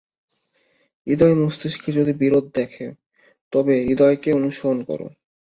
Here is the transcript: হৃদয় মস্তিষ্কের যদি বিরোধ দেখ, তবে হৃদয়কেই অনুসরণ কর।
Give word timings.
হৃদয় 1.07 1.35
মস্তিষ্কের 1.35 1.93
যদি 1.95 2.13
বিরোধ 2.13 2.45
দেখ, 2.53 2.71
তবে 3.53 3.73
হৃদয়কেই 3.87 4.37
অনুসরণ 4.39 4.79
কর। 4.83 4.99